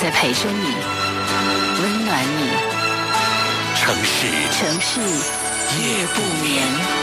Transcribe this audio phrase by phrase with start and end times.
[0.00, 0.76] 在陪着你，
[1.82, 2.50] 温暖你。
[3.74, 6.97] 城市，城市，夜不眠。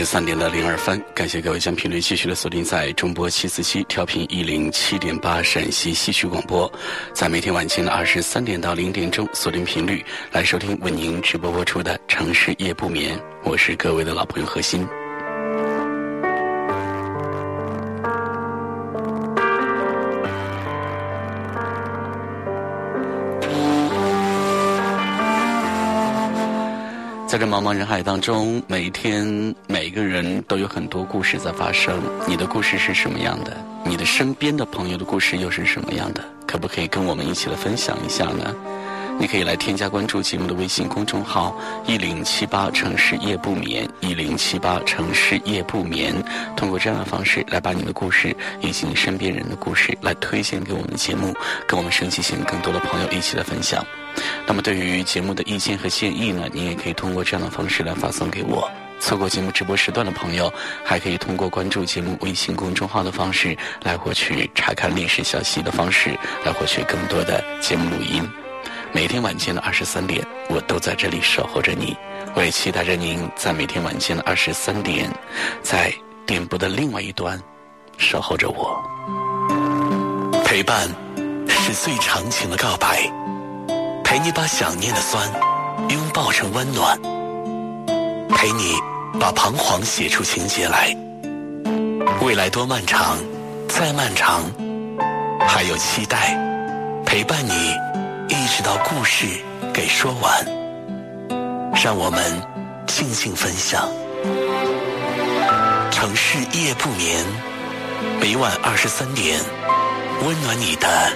[0.00, 6.72] 十三点的零二分，感谢各位将频率继续的锁定在中波七四七调频一零七点八陕西戏曲广播，
[7.12, 10.02] 在每天晚间的二十三点到零点钟锁定频率
[10.32, 14.88] 来收听为您直播播出的《城市夜不眠》，我是各位的老朋友何鑫。
[27.30, 32.02] 在这茫茫人海当中，每一天每一个人都有很多故事在发生。
[32.26, 33.56] 你的故事是什么样的？
[33.84, 36.24] 你的身边的朋友的故事又是什么样的？
[36.44, 38.52] 可不可以跟我们一起来分享一下呢？
[39.20, 41.54] 你可以来添加关注节目的微信公众号
[41.86, 46.14] “一零七八城市夜不眠”，一零七八城市夜不眠。
[46.56, 51.34] 通过这样的方式来把你的故事以及你身边人的故事来推荐给我们的节目，
[51.68, 53.84] 跟我们升级线更多的朋友一起来分享。
[54.46, 58.70] 那么对于节目的意见和建议呢，你也可以通过这样的方式来发送给我。
[59.00, 60.50] 错过节目直播时段的朋友，
[60.82, 68.26] 还可以通过关注节目微信公众号的方式来获取查看历史消息的方式，来获取更多的节目录音。
[68.92, 71.96] 每天晚间的二十三点，我都在这里守候着你。
[72.34, 75.10] 我也期待着您在每天晚间的二十三点，
[75.62, 75.92] 在
[76.26, 77.40] 电波的另外一端
[77.98, 78.80] 守候着我。
[80.44, 80.88] 陪伴
[81.48, 83.08] 是最长情的告白，
[84.04, 85.30] 陪你把想念的酸
[85.88, 87.00] 拥抱成温暖，
[88.30, 88.74] 陪你
[89.18, 90.96] 把彷徨写出情节来。
[92.22, 93.18] 未来多漫长，
[93.68, 94.42] 再漫长，
[95.48, 96.36] 还有期待
[97.06, 97.89] 陪伴你。
[98.30, 99.26] 一直到故事
[99.74, 100.46] 给说完，
[101.82, 102.22] 让我们
[102.86, 103.88] 静静分享。
[105.90, 107.26] 城市夜不眠，
[108.20, 109.40] 每晚二十三点，
[110.24, 111.12] 温暖你的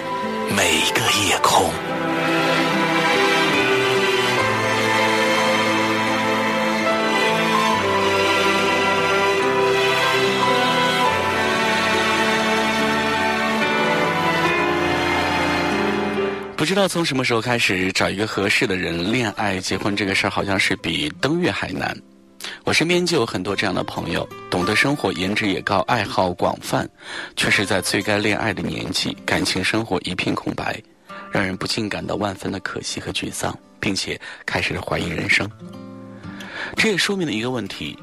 [0.53, 1.71] 每一个夜空。
[16.65, 21.95] 不知道从什么时候开始，找一个合适的人恋爱、结婚这个事儿，好像是比登月还难。
[22.63, 26.89] 我身边就有很多这样的朋友，懂得生活，颜值也高，爱好广泛，
[27.35, 30.81] 却是在最该恋爱的年纪，感情生活一片空白，
[31.31, 35.47] 让人不禁感到万分的可惜和沮丧，并且开始怀疑人生。
[36.75, 37.95] 这也说明了一个问题：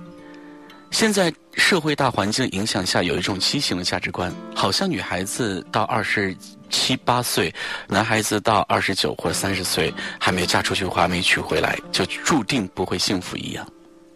[0.93, 6.33] 现在社会大环境影响下，有一种畸形的价值观，好像女孩子到二十。
[6.73, 7.55] 七八岁，
[7.87, 13.65] 男孩子到二十九或者三十岁还没有嫁出去或还没娶回来，就注定不会幸福一样。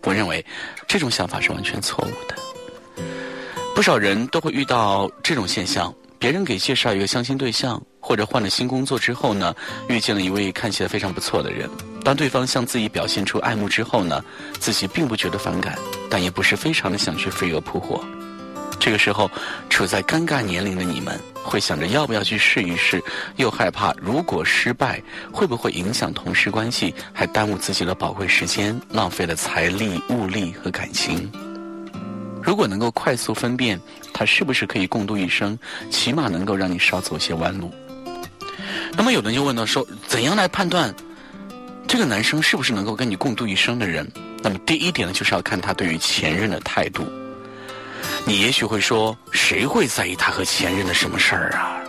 [0.03, 0.45] 我认为
[0.89, 3.05] 这种想法是完全错误的。
[3.75, 9.55] 不少人都会遇到这种现象：别人给介绍一个相亲对象，或者换了新工作之后呢，
[9.89, 11.69] 遇见了一位看起来非常不错的人。
[12.03, 14.25] 当对方向自己表现出爱慕之后呢，
[14.59, 15.77] 自己并不觉得反感，
[16.09, 18.03] 但也不是非常的想去飞蛾扑火。
[18.79, 19.31] 这个时候，
[19.69, 23.03] 处在尴尬年龄的你们，会想着要不要去试一试，
[23.37, 25.01] 又害怕如果失败，
[25.33, 31.31] 会不会影响同事关系，还耽误自己的宝贵时间，浪费了财力、物力和感情。
[32.43, 33.81] 如果能够快速分辨
[34.13, 35.59] 他是不是可以共度一生，
[35.91, 37.73] 起码能够让你少走些弯路。
[38.97, 40.95] 那么有人就问到说，怎样来判断
[41.89, 44.11] 这个男生是不是能够跟你共度一生的人？
[44.43, 47.05] 那么第一点呢，就是要看他对于前任的态度。
[48.25, 51.81] 你也许会说，谁会在意他和前任的什么事儿啊？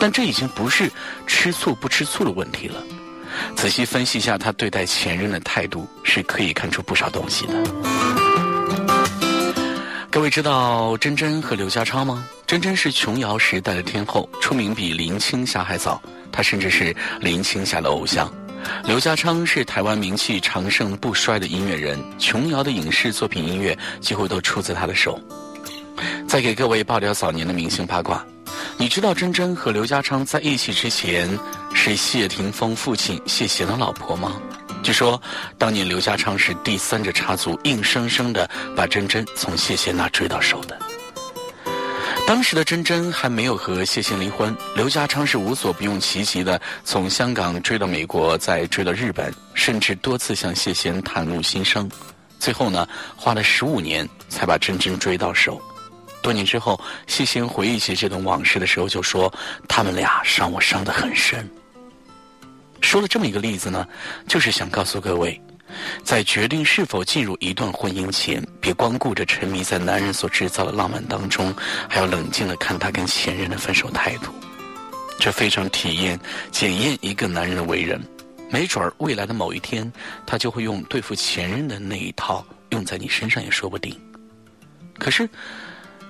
[0.00, 0.90] 但这已经不是
[1.26, 2.82] 吃醋不吃醋的问题了。
[3.56, 7.54] 仔细分析一下他对待前任的态度，是可以看出不少东西的。
[10.10, 12.26] 各位知道甄甄和刘家超吗？
[12.46, 16.00] 甄甄是琼瑶时代的天后，出名比林青霞还早，
[16.32, 18.32] 她甚至是林青霞的偶像。
[18.84, 25.20] 刘家昌是台湾名气长盛不衰的音乐人，琼瑶的影视作品音乐几乎都出自他的手。
[26.26, 28.24] 再给各位爆料早年的明星八卦。
[28.76, 31.28] 你知道真真和刘家昌在一起之前
[31.74, 34.40] 是谢霆锋父亲谢贤的老婆吗？
[34.82, 35.20] 据说
[35.58, 40.78] 当年刘家昌是第三者插足，硬生生的把真真从谢贤那追到手的。
[42.26, 51.90] 当时的真真还没有和谢贤离婚，刘家昌是无所不用其极的从香港追到美国，再追到日本，甚至多次向谢贤袒露心声。
[52.38, 52.86] 最后呢，
[53.16, 55.60] 花了十五年才把真真追到手。
[56.20, 59.32] 多年之后，谢贤回忆起这段往事的时候，就说
[59.66, 61.48] ：“他们俩伤我伤得很深。”
[62.82, 63.86] 说了这么一个例子呢，
[64.26, 65.40] 就是想告诉各位，
[66.02, 71.54] 在决定是否进入一段婚姻前，别光顾着沉迷在男人所制造的浪漫当中，
[71.88, 74.32] 还要冷静的看他跟前任的分手态度。
[75.18, 76.18] 这非常体验
[76.50, 78.00] 检验一个男人的为人。
[78.50, 79.92] 没准儿未来的某一天，
[80.26, 83.94] 他就会用对付前任的那一套用在你身上也说不定。
[84.98, 85.28] 可是。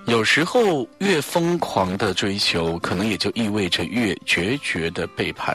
[0.07, 5.55] 有时候越疯狂的追求，可能也就意味着越决绝的背叛。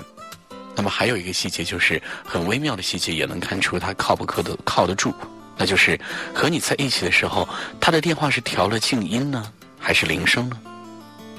[0.75, 5.13] 那么还有一个细节，就是很微妙的细节，也能看出他靠不靠得靠得住。
[5.55, 5.99] 那就是
[6.33, 7.47] 和你在一起的时候，
[7.79, 10.57] 他的电话是调了静音呢，还是铃声呢？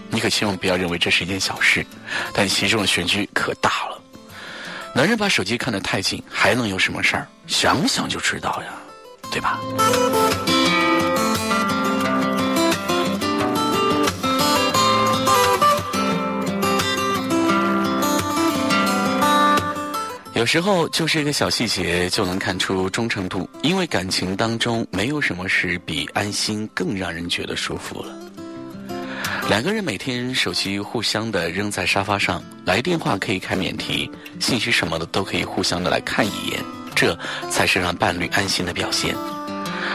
[0.09, 1.85] 你可千万不要认为这是一件小事，
[2.33, 4.01] 但其中的玄机可大了。
[4.95, 7.27] 男人把手机看得太紧，还能有什么事儿？
[7.49, 8.73] 想想就知道呀，
[9.33, 9.59] 对吧？
[20.45, 28.15] 有时候就是一个小细节就能看出忠诚度，因为感情当中没有什么是比安心更让人觉得舒服了。
[29.49, 36.63] 两个人每天手机互相的扔在沙发上，来电话可以开免提，信息什么的都可以互相的来看一眼，
[36.95, 37.19] 这
[37.51, 39.17] 才是让伴侣安心的表现。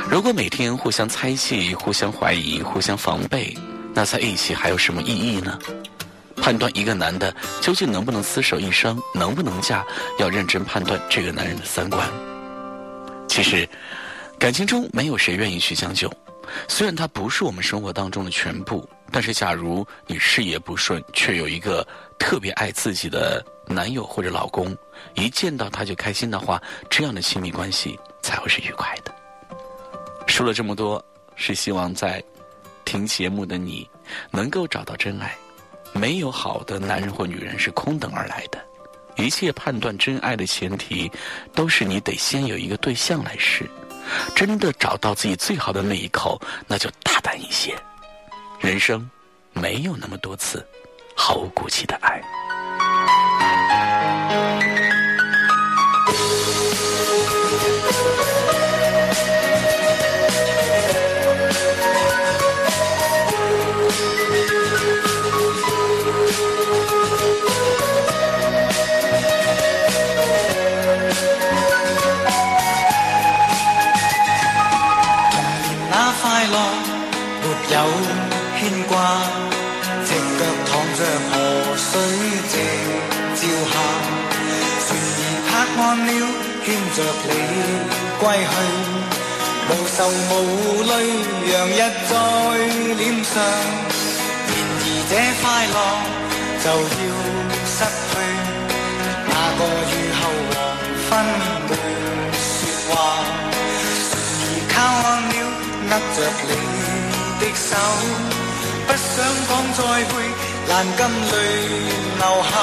[0.10, 3.56] 如果每天互相猜忌、互相怀疑、互相防备，
[3.94, 5.60] 那在一起还有什么意义呢？
[6.42, 9.84] 判断一个男的究竟能不能厮守一生，能不能嫁，
[10.18, 12.08] 要认真判断这个男人的三观。
[13.28, 13.68] 其实，
[14.38, 16.12] 感情中没有谁愿意去将就。
[16.68, 21.88] 虽然他不是我们生活当中的全部，但是假如你事业不顺，却有一个
[22.18, 24.76] 特别爱自己的男友或者老公，
[25.14, 26.60] 一见到他就开心的话，
[26.90, 29.14] 这样的亲密关系才会是愉快的。
[30.26, 31.04] 说了这么多，
[31.36, 32.24] 是希望在
[32.84, 33.88] 听节目的你
[34.32, 35.38] 能够找到真爱。
[35.94, 38.60] 没有好的男人或女人是空等而来的，
[39.18, 41.12] 一切判断真爱的前提，
[41.54, 43.70] 都是你得先有一个对象来试。
[44.36, 47.76] 真的找到自己最好的那一口，那就大胆一些。
[48.60, 49.08] 人生
[49.54, 50.66] 没有那么多次
[51.16, 52.22] 毫无顾忌的爱。
[87.00, 87.32] 着你
[88.20, 88.54] 归去，
[89.70, 89.98] 无愁
[90.30, 90.32] 无
[90.84, 90.92] 泪，
[91.52, 91.80] 洋溢
[92.10, 92.12] 在
[92.98, 93.34] 脸上。
[94.50, 95.78] 然而这快乐
[96.64, 97.02] 就要
[97.66, 97.80] 失
[98.10, 98.12] 去，
[99.30, 100.22] 那个雨后
[100.54, 101.10] 黄昏
[101.70, 101.72] 没
[102.36, 102.48] 说
[102.90, 102.92] 话。
[104.10, 104.76] 船儿靠
[105.06, 105.34] 岸了，
[105.90, 106.52] 握着你
[107.40, 107.72] 的手，
[108.88, 109.16] 不想
[109.48, 109.80] 讲再
[110.10, 110.12] 会，
[110.68, 111.00] 难禁
[111.32, 111.34] 泪
[112.20, 112.54] 流下。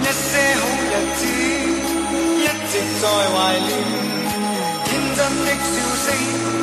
[0.00, 1.63] 一些好日子。
[2.74, 3.70] 一直在怀念
[4.84, 6.06] 天真的笑声，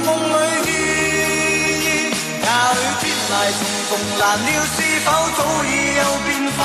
[0.03, 0.35] 梦里
[0.67, 0.69] 依
[1.85, 1.87] 依。
[2.43, 3.89] 也许天涯重逢
[4.19, 6.59] 难料，是否早已有变化？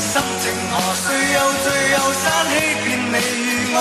[0.00, 2.52] 心情何须又醉又散，欺
[2.84, 3.14] 骗你
[3.44, 3.76] 与我。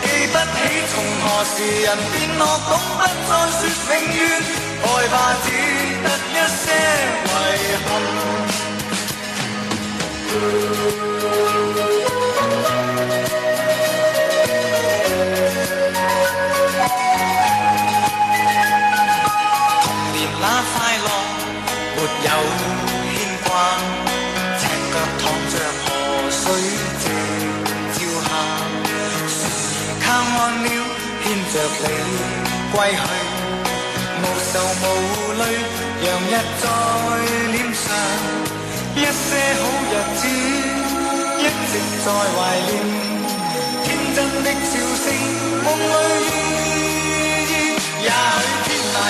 [0.00, 0.58] 记不起
[0.88, 3.60] 从何时人变恶，懂不再说
[3.92, 4.18] 永远，
[4.80, 5.46] 害怕只
[6.04, 6.64] 得一些
[7.52, 7.88] 遗憾。
[22.26, 23.48] 有牵挂，
[24.58, 25.54] 赤脚躺着
[25.84, 25.88] 河
[26.28, 26.42] 水
[27.00, 27.04] 静
[27.94, 28.28] 照下，
[29.30, 29.38] 船
[30.02, 30.04] 靠
[30.36, 30.66] 岸了，
[31.22, 31.86] 牵着你
[32.72, 32.98] 归去，
[34.18, 34.52] 无愁
[34.82, 34.84] 无
[35.38, 35.42] 泪，
[36.02, 36.64] 洋溢在
[37.52, 37.84] 脸上。
[38.96, 39.06] 一些
[39.60, 40.20] 好日子，
[41.38, 41.72] 一直
[42.04, 42.68] 在怀念，
[43.84, 45.06] 天真的笑声，
[45.62, 46.26] 梦里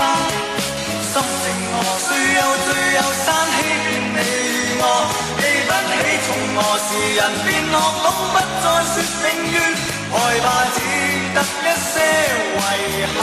[1.11, 4.21] 心情何須有最有山欺騙你
[4.81, 4.83] 我？
[5.41, 5.93] 記不起
[6.27, 8.93] 從何時人便學懂不再說
[9.23, 9.57] 永遠，
[10.13, 10.77] 害怕只
[11.35, 11.95] 得一些
[12.57, 12.61] 遺
[13.15, 13.19] 憾。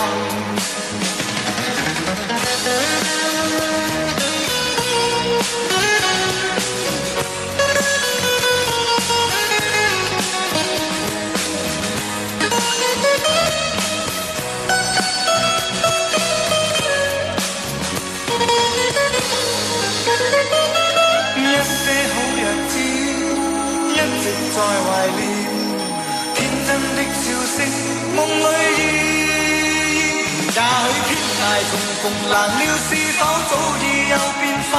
[32.01, 34.73] 逢難料，是否早已有變化？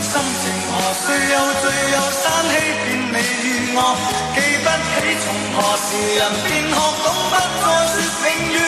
[0.00, 3.46] 心情何须有聚有散欺骗你與
[3.76, 3.78] 我？
[4.34, 5.24] 記不起從
[5.54, 7.96] 何時人便學懂不再說
[8.26, 8.58] 永遠，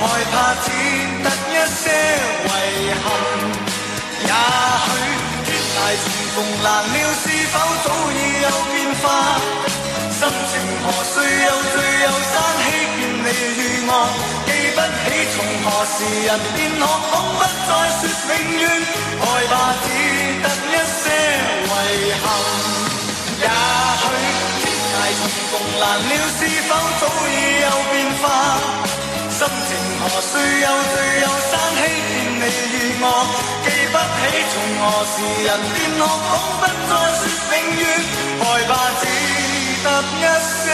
[0.00, 0.34] 害怕
[0.64, 0.66] 只
[1.24, 1.84] 得一些
[2.44, 2.50] 遺
[3.02, 3.06] 憾。
[4.28, 4.30] 也
[4.88, 4.96] 許。
[5.88, 9.04] 重逢難料，是否早已有變化？
[10.12, 10.52] 心情
[10.84, 11.74] 何须有聚
[12.04, 12.34] 有散
[13.28, 13.92] 欺騙你與我？
[14.46, 15.04] 記不起
[15.34, 18.64] 從何時人便學懂不再說永遠，
[19.20, 19.86] 害怕只
[20.42, 21.04] 得一些
[21.68, 21.70] 遺
[22.22, 22.24] 憾。
[23.38, 23.44] 也
[24.00, 24.04] 許
[24.60, 25.20] 天涯重
[25.50, 26.70] 逢難料，是否
[27.00, 28.24] 早已有變化？
[29.38, 29.70] 心情
[30.00, 30.30] 何须
[30.60, 33.04] 有聚有散欺騙你與我？
[33.92, 34.20] 不起，
[34.52, 37.20] 從何時人便學懂不再說
[37.52, 37.80] 永遠，
[38.40, 38.70] 害怕
[39.00, 39.02] 只
[39.84, 39.86] 得
[40.18, 40.64] 一些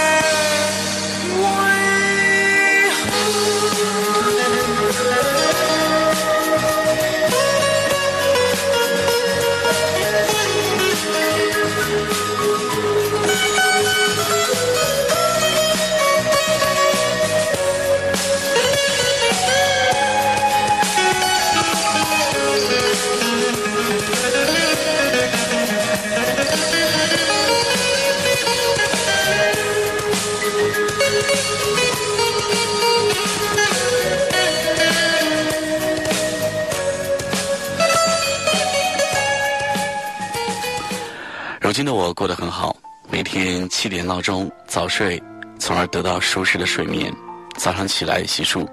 [41.74, 42.76] 如今的我过得很好，
[43.10, 45.20] 每天七点闹钟早睡，
[45.58, 47.12] 从而得到舒适的睡眠。
[47.56, 48.64] 早上起来洗漱，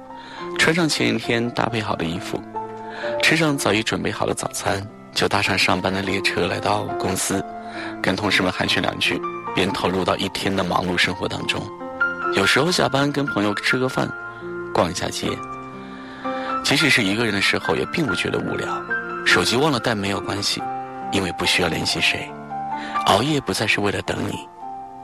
[0.60, 2.40] 穿上前一天搭配好的衣服，
[3.24, 7.44] 吃上早已准备好的早餐，就搭上上班的列车来到公司，
[8.04, 9.20] 跟同事们寒暄两句，
[9.56, 11.60] 便投入到一天的忙碌生活当中。
[12.36, 14.08] 有时候下班跟朋友吃个饭，
[14.72, 15.28] 逛一下街，
[16.64, 18.80] 即使是一个人的时候，也并不觉得无聊。
[19.26, 20.62] 手机忘了带没有关系，
[21.12, 22.32] 因为不需要联系谁。
[23.06, 24.48] 熬夜不再是为了等你，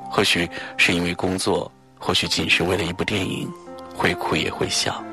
[0.10, 3.52] 或许是因为工作，或许仅是为了一部电影，
[3.96, 5.04] 会哭也会笑，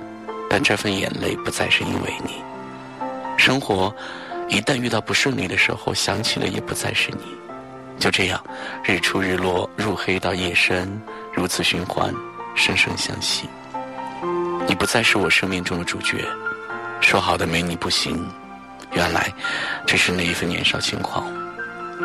[0.49, 2.43] 但这份眼泪不再是因为你。
[3.37, 3.95] 生活
[4.49, 7.25] 一旦遇到不顺利的时候，想起的也不再是你。
[7.99, 8.43] 就这样，
[8.85, 11.01] 日出日落，入黑到夜深，
[11.33, 12.13] 如此循环，
[12.55, 13.49] 生生相惜。
[14.67, 16.25] 你不再是我生命中的主角，
[17.01, 18.29] 说好的没你不行，
[18.93, 19.33] 原来
[19.87, 21.25] 只是那一份年少轻狂。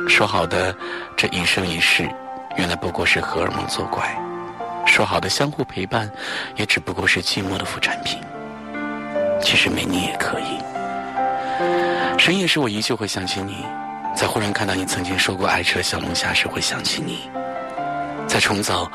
[0.07, 0.75] 说好的
[1.15, 2.09] 这一生一世，
[2.57, 4.03] 原来不过是荷尔蒙作怪；
[4.85, 6.09] 说好的相互陪伴，
[6.55, 8.19] 也只不过是寂寞的副产品。
[9.41, 10.59] 其实没你也可以。
[12.17, 13.65] 深夜时，我依旧会想起你；
[14.15, 17.29] 在忽然看到你曾经说过爱吃的小龙虾时，会想起你；
[18.27, 18.91] 在重走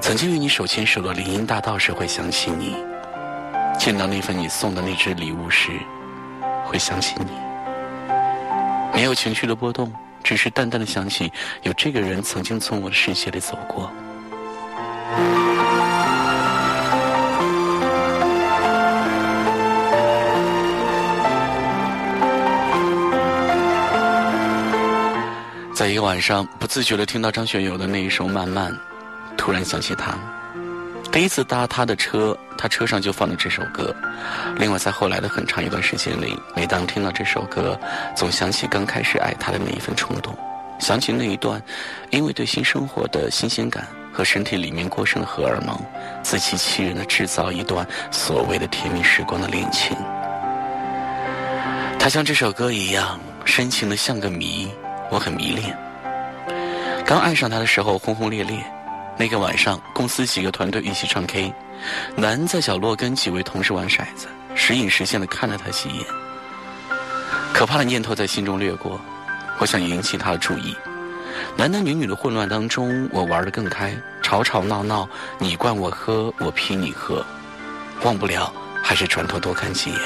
[0.00, 2.74] 曾经与你手牵手的林荫大道时，会想起你；
[3.78, 5.70] 见到那份你送的那只礼物时，
[6.64, 7.32] 会想起你。
[8.92, 9.92] 没有情绪的波动。
[10.22, 11.32] 只是淡淡的想起，
[11.62, 13.90] 有这个人曾经从我的视线里走过。
[25.74, 28.72] 在一个晚上，不自觉的听到张学友的那一首《慢慢》，
[29.36, 30.18] 突然想起他。
[31.10, 33.94] 第一次搭他的车，他车上就放着这首歌。
[34.56, 37.78] 另外，在后来的很长一段时间里，每当听到这首歌，
[38.14, 40.36] 总想起刚开始爱他的那一份冲动，
[40.78, 41.60] 想起那一段
[42.10, 45.76] 因为对新生活的新鲜感和身体里面过剩的荷尔蒙，
[46.22, 49.96] 自欺欺人的制造一段所谓的甜蜜时光的恋情。
[51.98, 54.70] 他像这首歌一样深情的像个谜，
[55.10, 55.76] 我很迷恋。
[57.04, 58.62] 刚爱上他的时候，轰轰烈烈。
[59.18, 61.52] 那个晚上，公司几个团队一起唱 K，
[62.14, 66.06] 南在角落跟几位同事玩骰子，时隐时现的看了他几眼。
[67.52, 69.00] 可怕的念头在心中掠过，
[69.58, 70.76] 我想引起他的注意。
[71.56, 75.08] 男男女女的混乱当中，我玩得更开，吵吵闹闹，
[75.38, 77.24] 你灌我喝，我批你喝。
[78.04, 78.52] 忘不了，
[78.84, 80.00] 还是转头多看几眼。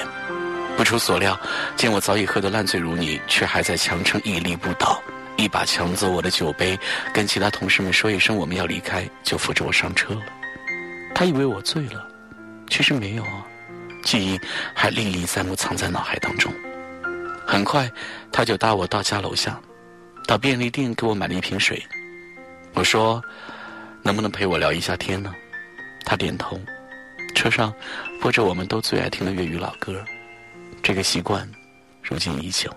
[0.74, 1.38] 不出所料，
[1.76, 5.02] 见我早已喝得烂醉如泥，却还在强撑屹立不倒，
[5.42, 6.78] 一把抢走我的酒杯，
[7.12, 10.22] 跟其他同事们说一声我们要离开，就扶着我上车了。
[11.12, 12.06] 他以为我醉了，
[12.70, 13.44] 其实没有啊，
[14.04, 14.38] 记忆
[14.72, 16.52] 还历历在目，藏在脑海当中。
[17.44, 17.90] 很快，
[18.30, 19.60] 他就搭我到家楼下，
[20.28, 21.82] 到便利店给我买了一瓶水。
[22.74, 23.20] 我说
[24.00, 25.34] ：“能不能陪我聊一下天呢？”
[26.06, 26.58] 他点头。
[27.34, 27.74] 车上
[28.20, 30.04] 播着我们都最爱听的粤语老歌，
[30.82, 31.50] 这个习惯
[32.00, 32.70] 如今依旧。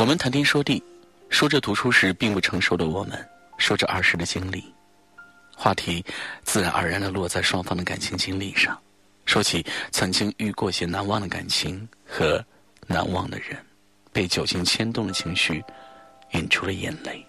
[0.00, 0.82] 我们谈天说地，
[1.28, 3.22] 说着读书时并不成熟的我们，
[3.58, 4.64] 说着儿时的经历，
[5.54, 6.02] 话题
[6.42, 8.80] 自然而然的落在双方的感情经历上。
[9.26, 12.42] 说起曾经遇过些难忘的感情和
[12.86, 13.58] 难忘的人，
[14.10, 15.62] 被酒精牵动的情绪，
[16.32, 17.22] 引出了眼泪。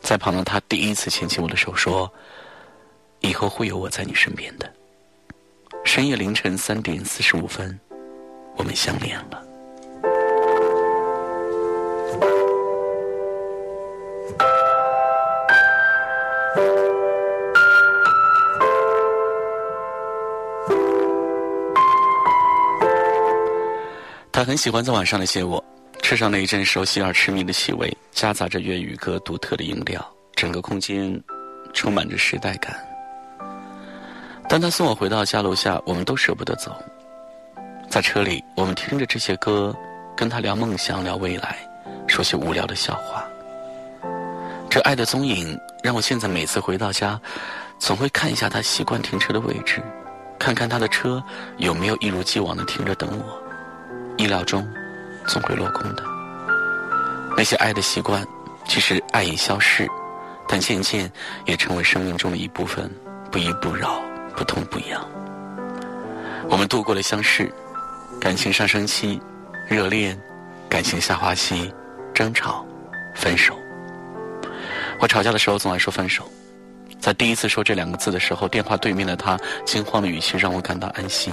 [0.00, 2.10] 在旁的他第一次牵起我的手，说。
[3.20, 4.72] 以后会有我在你身边的。
[5.84, 7.78] 深夜凌晨三点四十五分，
[8.56, 9.43] 我们相恋了。
[24.44, 25.62] 很喜欢在晚上来接我，
[26.02, 31.18] 车上那一阵熟悉而痴迷的气味，夹杂着粤语歌独特的音调，整个空间
[31.72, 32.76] 充满着时代感。
[34.48, 36.76] 当他送我回到家楼下，我们都舍不得走。
[37.88, 39.74] 在车里，我们听着这些歌，
[40.14, 41.56] 跟他聊梦想、聊未来，
[42.06, 43.24] 说些无聊的笑话。
[44.68, 47.18] 这爱的踪影，让我现在每次回到家，
[47.78, 49.80] 总会看一下他习惯停车的位置，
[50.38, 51.22] 看看他的车
[51.56, 53.43] 有没有一如既往的停着等我。
[54.16, 54.66] 意料中，
[55.26, 56.02] 总会落空的。
[57.36, 58.24] 那些爱的习惯，
[58.66, 59.88] 其实爱已消逝，
[60.48, 61.10] 但渐渐
[61.44, 62.90] 也成为生命中的一部分，
[63.30, 64.02] 不依不饶。
[64.36, 65.08] 不痛不痒，
[66.50, 67.48] 我们度过了相识、
[68.20, 69.20] 感情上升期、
[69.68, 70.20] 热恋、
[70.68, 71.72] 感情下滑期、
[72.12, 72.66] 争吵、
[73.14, 73.56] 分手。
[74.98, 76.28] 我吵架的时候总爱说分手，
[76.98, 81.32] 在第一次说这两个字的时候，电话对面的他惊慌的语气让我感到安心。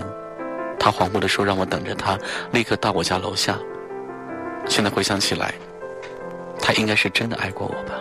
[0.84, 2.18] 他恍惚的说让我等着他，
[2.52, 3.56] 立刻到我家楼下。
[4.68, 5.54] 现在回想起来，
[6.60, 7.94] 他应该是真的爱过我吧。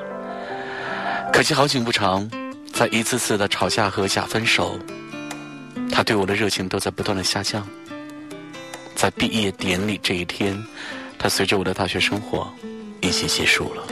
[1.31, 2.27] 可惜好景不长。
[2.73, 4.79] 在一次次的吵架和假分手，
[5.93, 7.69] 他对我的热情都在不断的下降。
[8.95, 10.57] 在毕业典礼这一天，
[11.19, 12.51] 他随着我的大学生活
[13.03, 13.83] 一起结束了。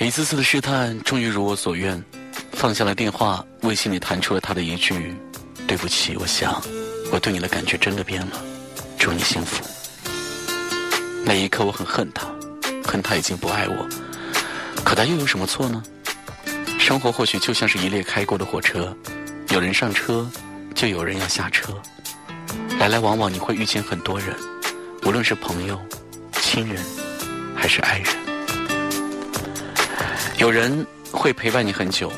[0.00, 2.02] 一次次的试探，终于如我所愿，
[2.58, 5.14] 放下了电话，微信里弹出了他的一句
[5.68, 6.60] ：“对不起，我想
[7.12, 8.42] 我对你的感觉真的变了，
[8.98, 9.64] 祝你幸福。”
[11.24, 12.26] 那一刻，我很恨他。
[12.84, 13.88] 恨他已经不爱我，
[14.82, 15.80] 可他又有什么错呢？
[16.80, 18.92] 生活或许就像是一列开过的火车，
[19.50, 20.28] 有人上车，
[20.74, 21.80] 就有人要下车，
[22.80, 24.34] 来来往往，你会遇见很多人，
[25.04, 25.80] 无论是朋友、
[26.40, 26.82] 亲人，
[27.54, 28.08] 还是爱人。
[30.38, 32.10] 有人会陪伴你很久，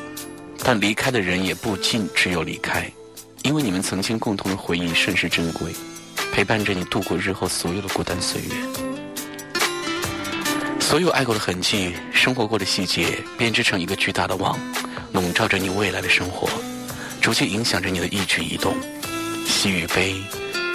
[0.63, 2.89] 但离开的人也不尽只有离开，
[3.43, 5.71] 因为你们曾经共同的回忆甚是珍贵，
[6.31, 8.49] 陪伴着你度过日后所有的孤单岁月。
[10.79, 14.59] 所有爱过的痕迹，生活过的细节，编织成一个巨大的网，
[15.11, 16.47] 笼罩着你未来的生活，
[17.21, 18.75] 逐渐影响着你的一举一动，
[19.47, 20.21] 喜与悲，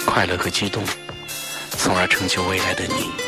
[0.05, 0.83] 快乐和激动，
[1.77, 3.26] 从而成就未来的你。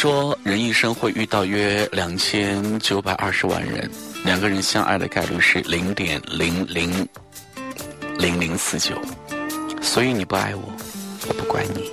[0.00, 3.90] 说，人一生会遇到约两千九百二十万人，
[4.24, 7.08] 两个人相爱的概率是零点零零
[8.16, 8.94] 零零四九，
[9.82, 10.72] 所以你不爱我，
[11.26, 11.90] 我不怪你。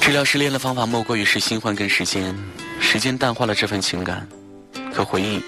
[0.00, 2.32] 治疗失恋的方法莫过于是新欢跟时间，
[2.80, 4.24] 时间淡化了这份情感，
[4.94, 5.42] 可回忆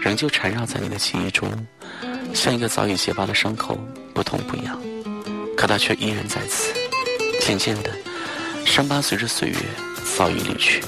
[0.00, 1.50] 仍旧缠绕在你的记忆中，
[2.32, 3.76] 像一个早已结疤的伤口，
[4.14, 4.80] 不痛不痒，
[5.56, 6.72] 可它却依然在此。
[7.40, 7.90] 渐渐的，
[8.64, 9.56] 伤疤随着岁月。
[10.16, 10.82] 早已离去。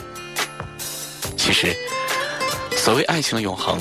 [1.36, 1.74] 其实，
[2.76, 3.80] 所谓爱情的永恒，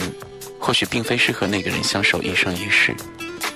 [0.59, 2.95] 或许并非是和那个人相守一生一世，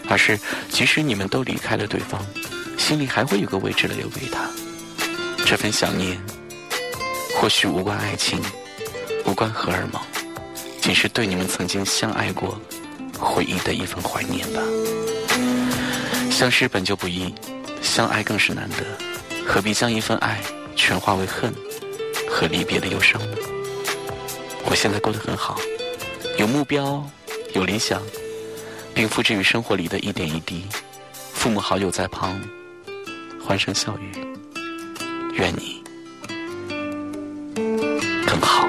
[0.08, 2.24] 而是即使你们都离开了对方，
[2.78, 4.50] 心里还会有个位置留给他。
[5.46, 6.20] 这份想念，
[7.36, 8.42] 或许无关爱情，
[9.26, 10.02] 无关荷尔蒙，
[10.82, 12.60] 仅是对你们曾经相爱过
[13.18, 14.62] 回忆的一份怀念吧。
[16.32, 17.34] 相识本就不易，
[17.82, 18.86] 相爱更是难得，
[19.48, 20.42] 何必将一份爱
[20.88, 21.52] 全化为恨
[22.30, 23.38] 和离别的忧伤呢？
[24.66, 25.60] 我现在过得很好，
[26.38, 27.04] 有目标，
[27.56, 28.00] 有理想，
[28.94, 30.68] 并付之于生活里的一点一滴。
[31.34, 32.40] 父母好友在旁，
[33.44, 34.12] 欢声笑语。
[35.34, 35.84] 愿你
[38.28, 38.65] 更好。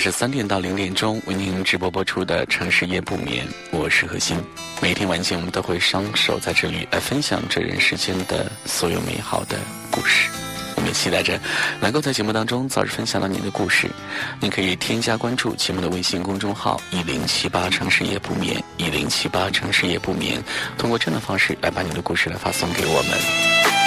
[0.00, 4.42] 是三点到零点钟为您直播播出的《城市夜不眠》，我是何欣。
[4.80, 9.58] 每天晚间我们都会双手在这里来分享这人世间的所有美好的
[9.90, 10.30] 故事。
[10.76, 11.38] 我们期待着
[11.82, 13.90] 能够在节目当中早日分享到您的故事。
[14.40, 20.42] 您可以添加关注节目的微信公众号“一零七八城市夜不眠”，一零七八城市夜不眠，
[20.78, 23.79] 通过这样的方式来把您的故事来发送给我们。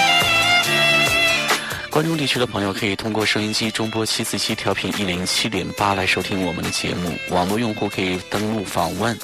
[1.94, 7.16] 关中地区的朋友可以通过收音机中波七四七调频一零七点八来收听我们的节目。
[7.28, 9.16] 网络用户可以登录访问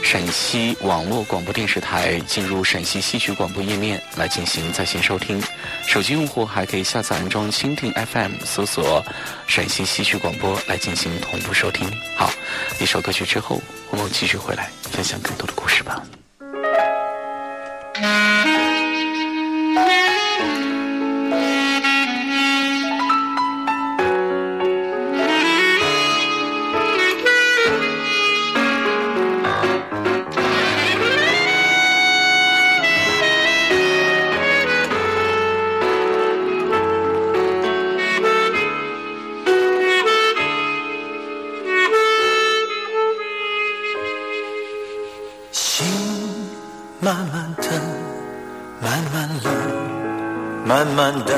[0.00, 5.42] 陕西网络广播电视台，进入陕西戏曲广播页面来进行在线收听。
[5.88, 9.04] 手机用户还可以下载安装蜻蜓 FM，搜索
[9.48, 11.90] 陕西戏曲广播来进行同步收听。
[12.14, 12.30] 好，
[12.78, 16.00] 一首歌曲之后，我们继续回来分享更多的故事吧。
[50.96, 51.34] 慢等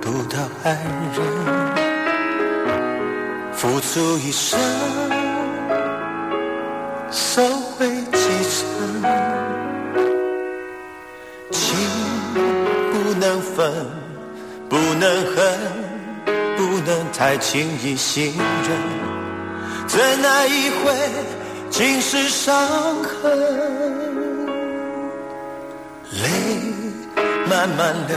[0.00, 0.72] 不到爱
[1.14, 1.22] 人，
[3.52, 4.58] 付出一生，
[7.10, 7.42] 收
[7.76, 8.64] 回几成，
[11.50, 11.76] 情
[12.92, 13.70] 不能分，
[14.70, 15.06] 不能
[15.36, 15.36] 恨，
[16.56, 18.70] 不能太轻易信任，
[19.86, 20.92] 怎奈一回。
[21.70, 22.54] 尽是伤
[23.02, 23.38] 痕，
[26.10, 26.28] 泪
[27.48, 28.16] 慢慢流，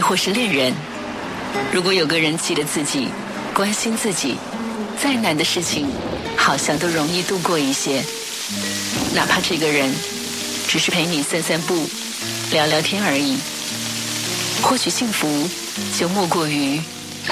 [0.00, 0.72] 或是恋人，
[1.72, 3.08] 如果有个人记得自己，
[3.54, 4.36] 关心自己，
[4.98, 5.86] 再难的事情，
[6.36, 8.02] 好像都容易度过一些。
[9.14, 9.92] 哪怕这个人
[10.66, 11.86] 只是陪你散散步、
[12.50, 13.36] 聊聊天而已。
[14.62, 15.48] 或许幸福
[15.98, 16.80] 就莫过于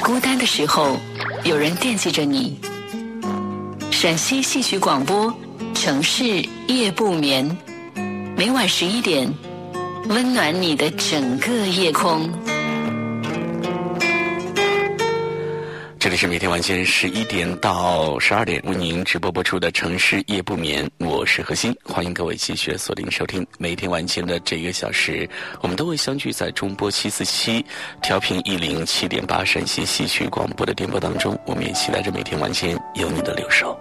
[0.00, 0.98] 孤单的时候
[1.44, 2.58] 有人惦记着你。
[3.90, 5.32] 陕西戏曲广播，
[5.74, 7.56] 城市夜不眠，
[8.36, 9.32] 每晚十一点。
[10.08, 12.30] 温暖你的整个夜空。
[16.08, 23.46] 这里是每天晚间十一点到十二点为您直播播出的《城市夜不眠》，我是何欣，欢迎各位继续锁定收听。
[23.58, 25.28] 每天晚间的这一个小时，
[25.60, 27.62] 我们都会相聚在中波七四七
[28.00, 33.78] 调频一零七点八陕西戏曲广播的电波当中，我们也期待着每天晚间有你的留守。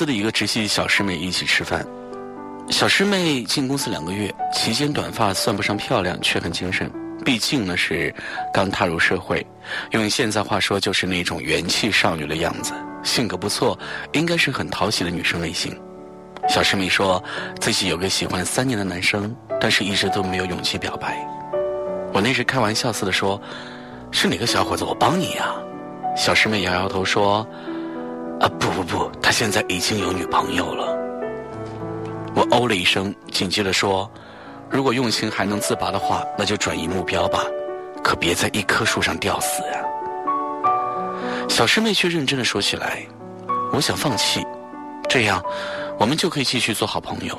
[0.00, 1.86] 司的一个直系小师妹一起吃饭，
[2.70, 6.90] 小师妹进公司两个月，齐肩短发，算不上漂亮，却很精神。
[7.22, 8.10] 毕竟呢是
[8.50, 9.46] 刚踏入社会，
[9.90, 13.78] 用现在话说就是那种元气少女的样子，性格不错，
[14.12, 15.78] 应该是很讨喜的女生类型。
[16.48, 17.22] 小师妹说
[17.60, 21.18] 自己有个喜欢三年的男生，但是一直都没有勇气表白。
[22.14, 23.38] 我那时开玩笑似的说
[24.10, 24.82] ：“是哪个小伙子？
[24.82, 25.54] 我帮你呀。”
[26.16, 27.46] 小师妹摇摇头说。
[28.40, 30.96] 啊不不不，他现在已经有女朋友了。
[32.34, 34.10] 我哦了一声，紧接着说
[34.70, 37.44] ：“如果用情还能自拔的话，那就转移目标吧，
[38.02, 39.84] 可别在一棵树上吊死呀。”
[41.50, 43.04] 小师妹却认真的说起来
[43.74, 44.42] ：“我想放弃，
[45.06, 45.42] 这样
[45.98, 47.38] 我们就可以继续做好朋友。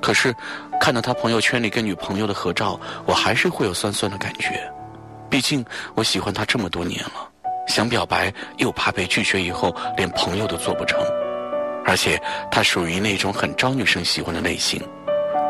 [0.00, 0.32] 可是
[0.80, 4.70] 看到他朋友圈里跟女朋友的合照，我还是会有酸酸的感觉。
[5.28, 5.64] 毕竟
[5.96, 7.28] 我喜欢他这么多年了。”
[7.72, 11.00] 想表白又怕被拒绝，以后连朋友都做不成。
[11.86, 14.78] 而且她属于那种很招女生喜欢的类型。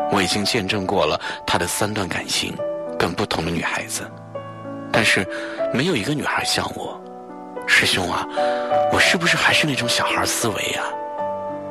[0.09, 2.55] 我已经见证过了她的三段感情，
[2.97, 4.09] 跟不同的女孩子，
[4.89, 5.27] 但是
[5.73, 6.97] 没有一个女孩像我。
[7.67, 8.25] 师兄啊，
[8.93, 10.85] 我是不是还是那种小孩思维啊？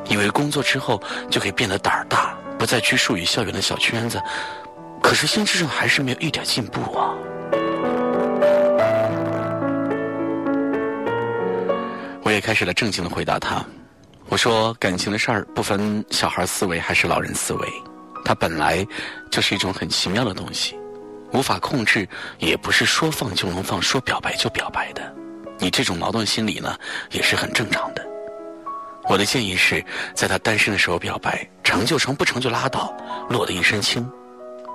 [0.05, 4.21] 以为工作之后就可以变得胆儿大，不再拘束于校园的小圈子，
[5.03, 7.15] 可是心智上还是没有一点进步啊。
[12.33, 13.63] 我也开始了正经的回答他，
[14.31, 17.69] 我说感情的事儿不分小孩思维还是老人思维，
[18.25, 18.87] 它本来
[19.31, 20.75] 就是一种很奇妙的东西，
[21.35, 25.15] 无法控制，也不是说放就能放，说表白就表白的。
[25.59, 26.75] 你这种矛盾心理呢，
[27.11, 28.03] 也是很正常的。
[29.11, 32.97] 我的建议是在他单身的时候表白，成就成，不成就拉倒，
[33.29, 34.11] 落得一身轻。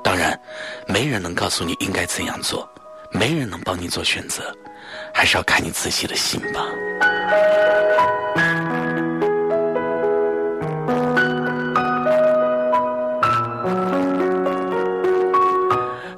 [0.03, 0.39] 当然，
[0.87, 2.69] 没人能告诉你应该怎样做，
[3.11, 4.55] 没人能帮你做选择，
[5.11, 6.63] 还是要看你自己的心吧。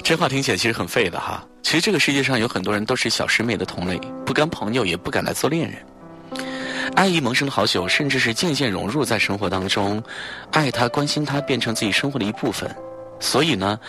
[0.04, 1.46] 这话听起来其实很废的哈。
[1.62, 3.96] 其实这个世界上有很多人都是小师妹的同类，
[4.26, 5.78] 不甘朋友，也不敢来做恋人。
[6.96, 10.02] 爱意萌生了好久，甚至是渐渐融入在生活当中，
[10.52, 12.76] 爱他、关心他，变成自己生活的一部分。
[13.20, 13.80] 所以呢，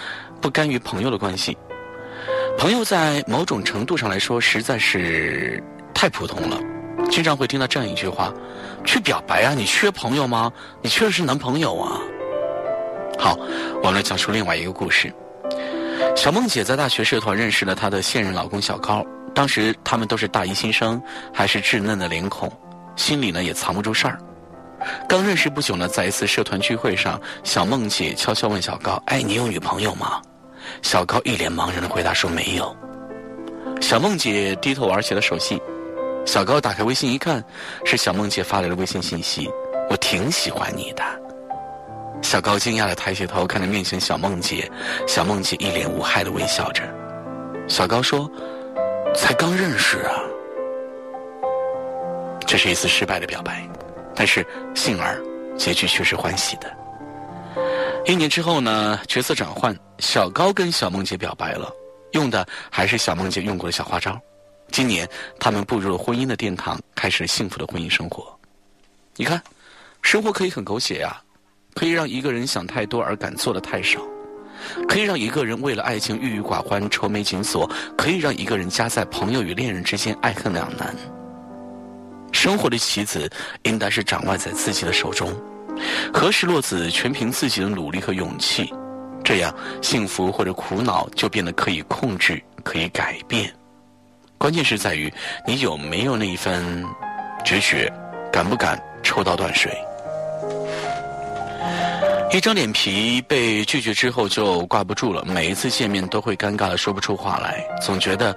[0.43, 1.57] 不甘于朋友的关系。
[2.59, 5.63] 朋友在某种程度上来说，实在是
[5.95, 6.61] 太普通了。
[7.11, 8.33] 经常会听到这样一句话
[8.87, 10.51] ：“去表白啊，你缺朋友吗？
[10.81, 11.99] 你缺的是男朋友啊。”
[13.19, 13.37] 好，
[13.83, 15.13] 我们来讲述另外一个故事。
[16.17, 19.05] 小梦姐在大学社团认识了她的现任老公小高。
[19.35, 21.01] 当时他们都是大一新生，
[21.33, 22.51] 还是稚嫩的脸孔，
[22.97, 24.19] 心里呢也藏不住事儿。
[25.09, 30.21] 刚认识不久呢，在一次社团聚会上，小梦姐悄悄问小高：“哎，你有女朋友吗？”
[30.83, 32.75] 小高一脸茫然的回答说：“没有。”
[33.81, 35.61] 小梦姐低头玩起了手机，
[36.27, 37.43] 小高打开微信一看，
[37.85, 39.51] 是小梦姐发来的微信信息
[39.91, 41.03] ：“我挺喜欢你的。”
[42.23, 44.71] 小高惊讶的抬起头看着面前小梦姐，
[45.09, 46.83] 小梦姐一脸无害的微笑着。
[47.67, 48.31] 小高说
[49.15, 50.21] ：“才刚认识啊。”
[52.47, 53.67] 这是一次失败的表白，
[54.15, 55.21] 但是幸而
[55.57, 56.71] 结局却是欢喜的。
[58.07, 61.71] 一年之后呢，角色转换，小高跟小梦姐表白了，
[62.13, 64.21] 用的还是小梦姐用过的小花招。
[64.71, 68.39] 今年他们步入了婚姻的殿堂，开始幸福的婚姻生活。
[69.17, 69.43] 你看，
[70.03, 71.21] 生活可以很狗血呀。
[71.73, 74.01] 可以让一个人想太多而敢做的太少，
[74.89, 80.95] 可以让一个人为了爱情郁郁寡欢、愁眉紧锁，可以让一个人夹在朋友与恋人之间爱恨两难。
[82.33, 83.31] 生活的棋子
[83.63, 85.33] 应该是掌握在自己的手中，
[86.13, 88.75] 何时落子全凭自己的努力和勇气，
[89.23, 93.55] 这样幸福或者苦恼就变得可以控制、可以改变。
[94.41, 95.13] 关键是在于
[95.47, 96.83] 你有没有那一份
[97.45, 97.93] 直觉，
[98.33, 99.71] 敢不敢抽刀断水。
[102.33, 108.35] 一张脸皮被拒绝之后就挂不住了，每一次见面都会尴尬的说不出话来，总觉得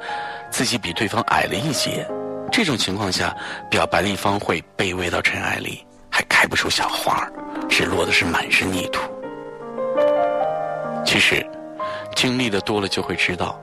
[0.50, 2.06] 自己比对方矮了一截。
[2.52, 3.34] 这种情况下，
[3.70, 7.26] 表白的一方会卑微到尘埃里，还开不出小花，
[7.70, 9.00] 是落的是满身泥土。
[11.06, 11.48] 其实，
[12.14, 13.58] 经历的多了就会知道，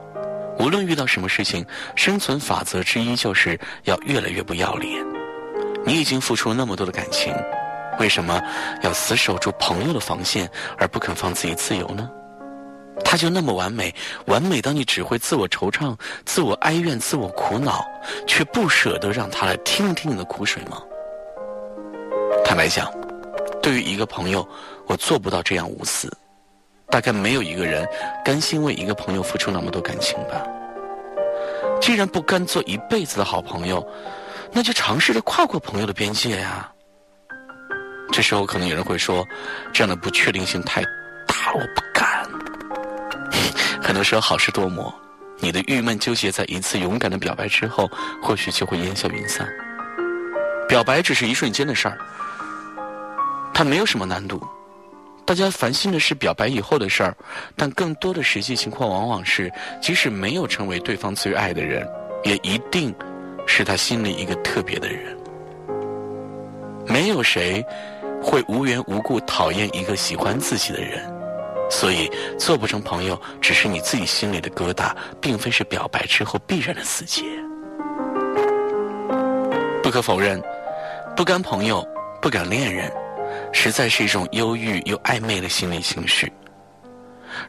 [0.61, 5.03] 无论遇到什么事情，生存法则之一就是要越来越不要脸。
[5.83, 7.33] 你已经付出了那么多的感情。
[7.99, 8.39] 为什么
[8.83, 10.47] 要死守住朋友的防线，
[10.77, 12.07] 而不肯放自己自由呢？
[13.03, 13.93] 他就那么完美，
[14.27, 17.83] 完美到你只会自我惆怅、自我哀怨、自我苦恼，
[18.27, 20.79] 却不舍得让他来听听你的苦水吗？
[22.45, 22.87] 坦白讲，
[23.63, 24.47] 对于一个朋友，
[24.85, 26.07] 我做不到这样无私。
[26.91, 27.87] 大概没有一个人
[28.23, 30.45] 甘心为一个朋友付出那么多感情吧。
[31.81, 33.83] 既然不甘做一辈子的好朋友，
[34.51, 36.69] 那就尝试着跨过朋友的边界呀。
[38.11, 39.25] 这时候可能有人会说，
[39.71, 40.81] 这样的不确定性太
[41.25, 42.29] 大了，我不敢。
[43.81, 44.93] 很多时候好事多磨，
[45.39, 47.89] 你的郁闷纠结在一次勇敢的表白之后，
[48.21, 49.47] 或许就会烟消云散。
[50.67, 51.97] 表白只是一瞬间的事儿，
[53.53, 54.45] 它没有什么难度。
[55.31, 57.15] 大家烦心的是表白以后的事儿，
[57.55, 59.49] 但更多的实际情况往往是，
[59.81, 61.87] 即使没有成为对方最爱的人，
[62.25, 62.93] 也一定
[63.47, 65.17] 是他心里一个特别的人。
[66.85, 67.65] 没有谁。
[68.21, 71.01] 会无缘无故讨厌一个喜欢自己的人，
[71.69, 74.91] 所以做不成朋友，只是你自己心里的疙瘩，
[75.21, 77.23] 并非是表白之后必然的死结。
[79.81, 80.43] 不可否认，
[81.15, 81.87] 不甘朋友、
[82.21, 82.91] 不敢恋人，
[83.51, 86.31] 实在是一种忧郁又暧昧的心理情绪。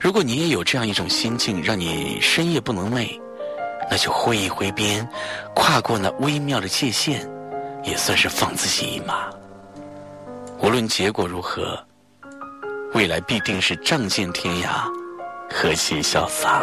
[0.00, 3.20] 如果你也有这样一种心境，让你深夜不能寐，
[3.90, 5.06] 那就挥一挥鞭，
[5.54, 7.28] 跨过那微妙的界限，
[7.82, 9.28] 也算是放自己一马。
[10.60, 11.78] 无论结果如何，
[12.94, 14.84] 未来必定是仗剑天涯，
[15.50, 16.62] 和气潇洒。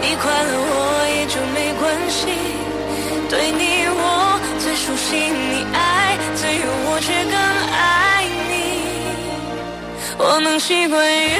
[0.00, 0.78] 你快乐我
[1.16, 2.20] 也就没关系，
[3.28, 4.00] 对你我。
[4.64, 7.34] 最熟悉你爱，自由我却更
[7.72, 8.52] 爱你。
[10.16, 11.38] 我能习惯远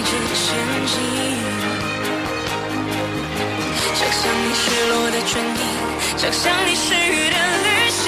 [0.00, 0.46] 一直前
[0.86, 0.96] 进。
[3.94, 5.62] 想象你失落的唇印，
[6.16, 8.02] 想象你失语的旅行，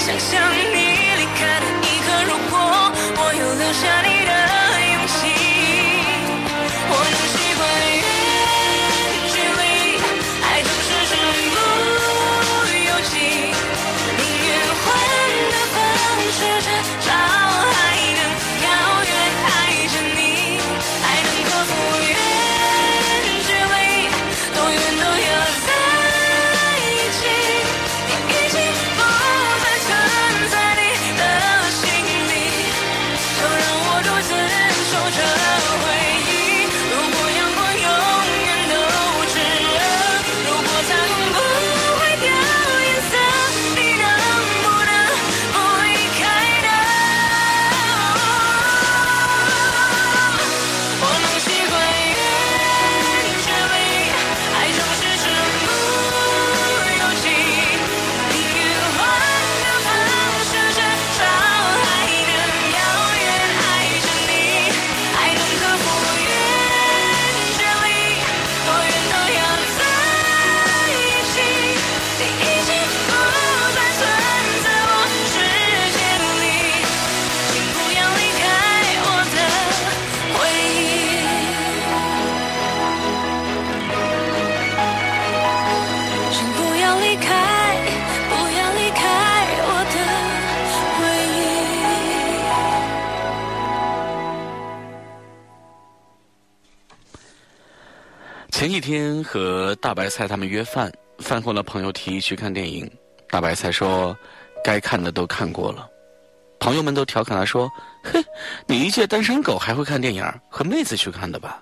[0.00, 0.58] 想象你
[1.16, 2.52] 离开的一刻，如果
[3.18, 4.29] 我有留下你的。
[99.90, 100.88] 大白菜他们约饭，
[101.18, 102.88] 饭后呢，朋友提议去看电影。
[103.28, 104.16] 大白菜说
[104.62, 105.90] ：“该看的都看过了。”
[106.60, 107.68] 朋友们都调侃他说
[108.04, 108.24] ：“哼，
[108.68, 110.24] 你一介单身狗还会看电影？
[110.48, 111.60] 和妹子去看的吧？”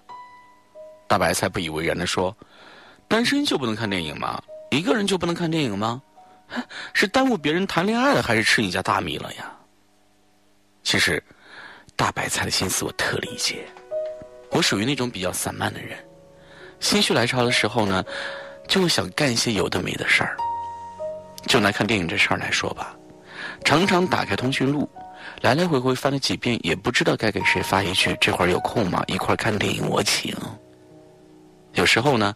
[1.08, 2.36] 大白菜不以为然的说
[3.08, 4.38] ：“单身就不能看电影吗？
[4.70, 6.02] 一个人就不能看电影吗？
[6.92, 9.50] 是耽误别人谈恋爱了，还是吃你家大米了呀？”
[10.84, 11.24] 其实，
[11.96, 13.64] 大白菜的心思我特理解。
[14.50, 15.96] 我属于那种比较散漫的人。
[16.80, 18.04] 心绪来潮的时候呢，
[18.66, 20.36] 就想干一些有的没的事儿。
[21.46, 22.94] 就拿看电影这事儿来说吧，
[23.64, 24.88] 常常打开通讯录，
[25.40, 29.02] 来来回回翻了几遍，也不知道该给谁发一句“这会儿有空吗？
[29.06, 30.34] 一块儿看电影，我请。”
[31.74, 32.34] 有时候呢，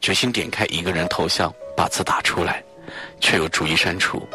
[0.00, 2.62] 决心点开一个人头像，把字打出来，
[3.20, 4.28] 却又逐一删除，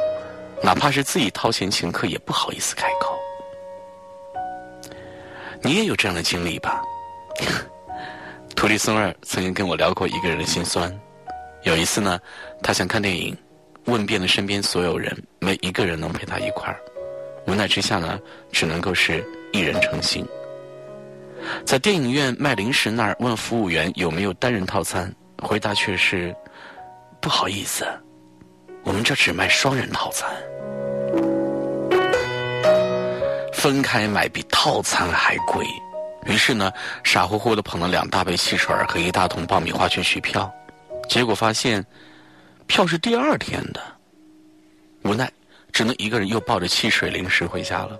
[0.64, 3.20] 哪怕是自己掏钱请客，也不好意思开口。
[5.62, 6.82] 你也有这样的经历吧？
[8.56, 10.92] 徒弟孙二曾经跟我聊过一个人的心酸。
[11.64, 12.20] 有一次呢，
[12.64, 13.36] 他想看电影，
[13.86, 16.80] 问遍了身边所有人，没一个人能陪他一块儿。
[17.46, 18.18] 无奈之下呢，
[18.52, 20.26] 只能够是一人成行。
[21.66, 26.34] 在电影院卖零食那儿问服务员有没有单人套餐，回答却是
[27.22, 27.86] ：“不好意思，
[28.84, 30.30] 我们这只卖双人套餐。
[33.54, 35.66] 分开买比套餐还贵。”
[36.26, 36.72] 于是呢，
[37.04, 40.52] 傻乎乎的捧了两大杯汽水和一大桶爆米花去取票，
[41.08, 41.86] 结果发现
[42.66, 43.82] 票是第二天的，
[45.04, 45.32] 无奈
[45.72, 48.00] 只能一个人又抱着汽水零食回家了。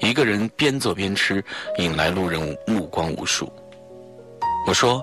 [0.00, 1.42] 一个人边走边吃，
[1.78, 3.50] 引来路人目光无数。
[4.66, 5.02] 我说：“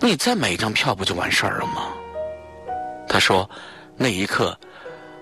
[0.00, 1.88] 那你再买一张票不就完事儿了吗？”
[3.08, 3.48] 他说
[3.96, 4.58] ：“那一刻，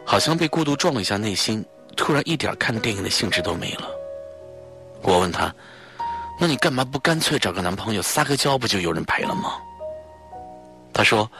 [0.06, 1.62] 好像被孤独撞了一下内心，
[1.96, 3.90] 突然一点看电影的兴致都没了。”
[5.02, 5.54] 我问他。
[6.40, 9.58] 那你干嘛不干脆找个男朋友撒个娇，不就有人陪了吗？
[10.90, 11.30] 他说：“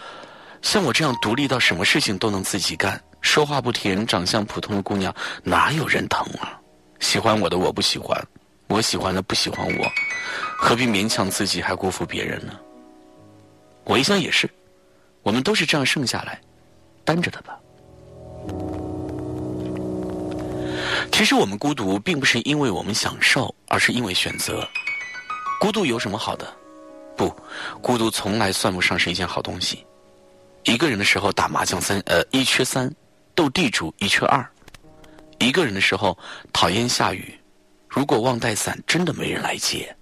[0.61, 6.61] 像我这样独立到什么事情都能自己干，说话不甜、长相普通的姑娘，哪有人疼啊？
[7.01, 8.23] 喜欢我的我不喜欢，
[8.69, 9.91] 我喜欢的不喜欢我，
[10.59, 12.53] 何必勉强自己还辜负别人呢？”
[13.85, 14.49] 我一想也是，
[15.23, 16.39] 我们都是这样剩下来，
[17.07, 17.59] 单着的吧。
[21.11, 24.69] 其实我们孤独，并不是因为我们享受，而是因为选择。
[25.61, 26.51] 孤独有什么好的？
[27.19, 27.29] 不，
[27.83, 29.85] 孤独从来算不上是一件好东西。
[30.65, 32.91] 一个人的时候打麻将三呃一缺三，
[33.35, 34.43] 斗地主一缺二。
[35.39, 36.17] 一个人的时候
[36.51, 37.39] 讨厌下雨，
[37.87, 39.95] 如果忘带伞，真的没人来接。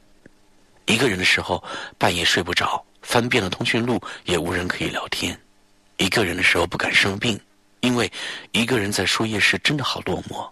[0.86, 1.62] 一个人的时候
[1.98, 5.36] 半夜睡不着，翻遍了通讯录也无人可以聊天。
[5.96, 7.38] 一个人的时候不敢生病，
[7.80, 8.08] 因为
[8.52, 10.48] 一个人在输液时真的好落寞。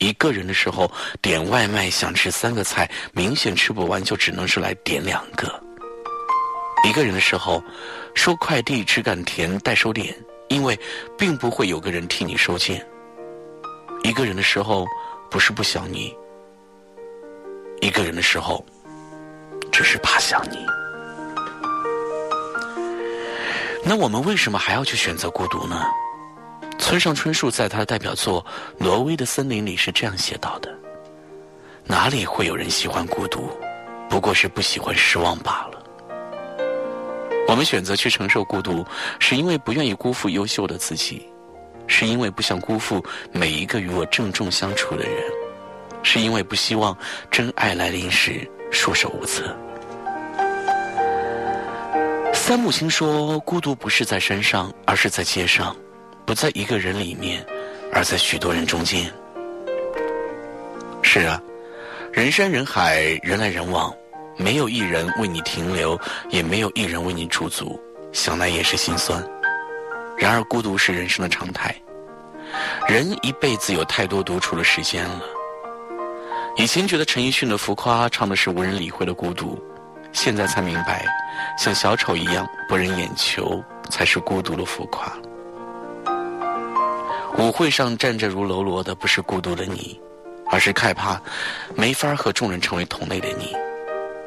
[0.00, 0.90] 一个人的时候
[1.20, 5.62] 点外卖想吃三个菜，明显吃不完，就只能是来点两个。
[6.88, 7.62] 一个人的时候，
[8.14, 10.16] 收快递只敢填代收点，
[10.48, 10.78] 因为
[11.18, 12.84] 并不会有个人替你收件。
[14.02, 14.86] 一个人的时候，
[15.30, 16.16] 不是不想你，
[17.82, 18.64] 一个人的时候，
[19.70, 20.64] 只是怕想你。
[23.84, 25.84] 那我们为什么还要去选择孤独呢？
[26.80, 28.44] 村上春树在他的代表作
[28.84, 30.74] 《挪威的森林》里是这样写到的
[31.84, 33.48] ：“哪里会有人喜欢孤独？
[34.08, 35.80] 不过是不喜欢失望罢了。”
[37.46, 38.84] 我们选择去承受孤独，
[39.20, 41.28] 是因为不愿意辜负优秀的自己，
[41.86, 45.22] 是因为不想辜负每一个与我郑重相处的人，
[46.02, 46.96] 是因为不希望
[47.30, 49.54] 真爱来临时束手无策。
[52.32, 55.72] 三木星说：“孤独不是在山上，而是在街上；
[56.30, 57.44] 不在一个人里面，
[57.92, 59.12] 而在许多人中间。”
[61.02, 61.42] 是啊，
[62.12, 63.92] 人山人海，人来人往。
[64.36, 67.80] 没有一人为你停留，也没有一人为你驻足，
[68.12, 69.20] 想来也是心酸。
[70.16, 71.74] 然而，孤独是人生的常态。
[72.86, 75.22] 人一辈子有太多独处的时间了。
[76.56, 79.60] 以前觉得陈奕迅的浮夸唱的是无人理会的孤独，
[80.12, 81.04] 现在才明白，
[81.58, 83.60] 像小丑一样博人眼球
[83.90, 85.12] 才是孤独的浮夸。
[87.38, 89.98] 舞会上站着如喽啰的不是孤独的你，
[90.50, 91.20] 而是害怕
[91.74, 93.54] 没法和众人成为同类的你。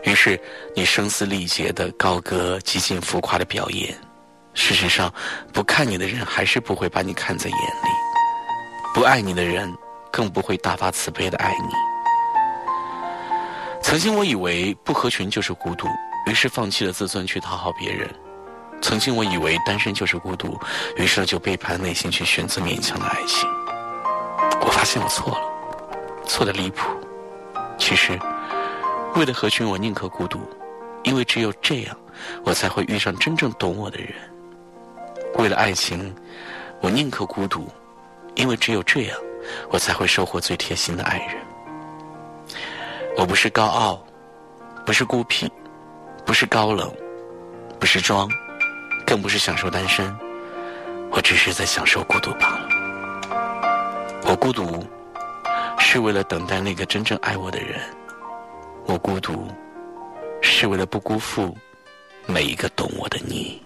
[0.04, 0.40] 于是，
[0.76, 3.96] 你声嘶力竭的高歌，极尽浮夸的表演。
[4.54, 5.14] 事实上，
[5.54, 7.90] 不看你的人还是不会把你看在眼里；
[8.94, 9.74] 不爱你的人，
[10.12, 11.74] 更不会大发慈悲的爱你。
[13.82, 15.88] 曾经我以为不合群就是孤独，
[16.26, 18.08] 于是放弃了自尊去讨好别人；
[18.84, 20.60] 曾经我以为单身就是孤独，
[20.98, 23.50] 于是就背叛内心去选择勉强的爱情。
[24.62, 26.90] 我发现我错了，错的离谱。
[27.80, 28.20] 其实。
[29.16, 30.40] 为了合群，我宁可孤独，
[31.04, 31.96] 因为只有这样，
[32.44, 34.10] 我才会遇上真正懂我的人。
[35.36, 36.12] 为了爱情，
[36.82, 37.68] 我宁可孤独，
[38.34, 39.16] 因为只有这样，
[39.70, 41.38] 我才会收获最贴心的爱人。
[43.16, 44.04] 我不是高傲，
[44.84, 45.48] 不是孤僻，
[46.26, 46.92] 不是高冷，
[47.80, 48.28] 不是装，
[49.06, 50.16] 更不是享受单身，
[51.12, 52.70] 我只是在享受孤独罢了。
[54.26, 54.86] 我孤独，
[55.78, 57.80] 是为了等待那个真正爱我的人。
[58.86, 59.48] 我孤独，
[60.42, 61.56] 是为了不辜负
[62.26, 63.62] 每一个懂我的你。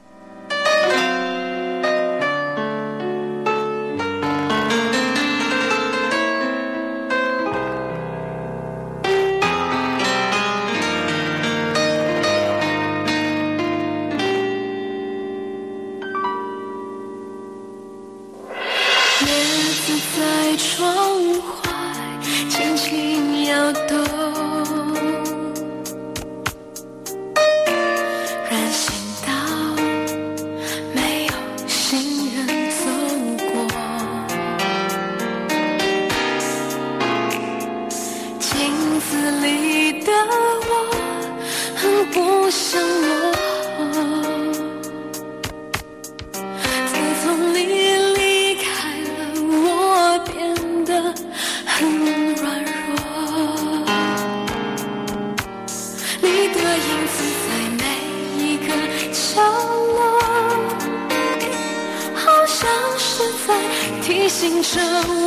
[64.64, 65.27] 生。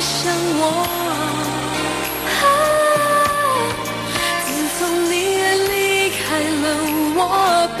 [0.00, 0.62] 想我。
[4.46, 4.48] 自
[4.78, 4.80] 从
[5.10, 5.14] 你
[5.68, 5.72] 离
[6.16, 6.20] 开
[6.62, 6.64] 了，
[7.16, 7.18] 我
[7.76, 7.80] 变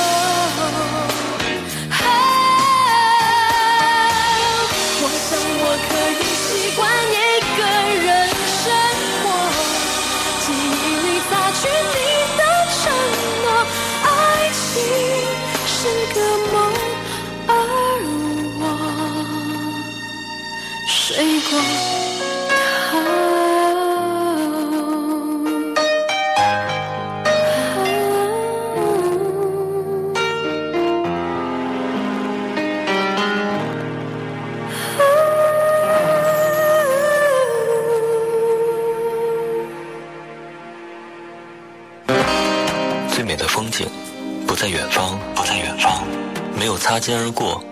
[46.91, 47.63] 擦肩而过，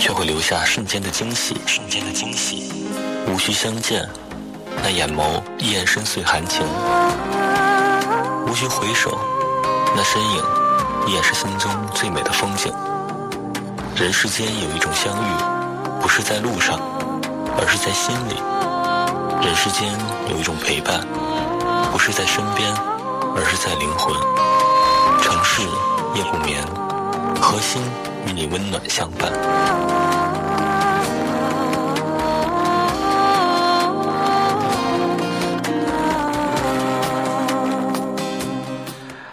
[0.00, 1.56] 却会留下瞬间的惊喜。
[1.64, 2.72] 瞬间的惊喜，
[3.28, 4.04] 无需相见，
[4.82, 6.66] 那眼眸依然深邃含情；
[8.44, 9.16] 无需回首，
[9.94, 10.42] 那身影
[11.06, 12.74] 依然是心中最美的风景。
[13.94, 16.80] 人世间有一种相遇，不是在路上，
[17.56, 19.88] 而是在心里；人世间
[20.32, 21.06] 有一种陪伴，
[21.92, 22.68] 不是在身边，
[23.36, 24.12] 而是在灵魂。
[25.22, 25.62] 城市
[26.16, 26.60] 夜不眠，
[27.40, 27.80] 核心。
[28.26, 29.32] 与你温暖相伴。